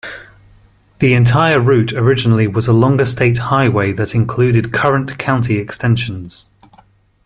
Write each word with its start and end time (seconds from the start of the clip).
The 0.97 1.13
entire 1.13 1.59
route 1.61 1.93
originally 1.93 2.47
was 2.47 2.67
a 2.67 2.73
longer 2.73 3.05
state 3.05 3.37
highway 3.37 3.91
that 3.91 4.15
included 4.15 4.73
current 4.73 5.19
county 5.19 5.57
extensions. 5.59 6.47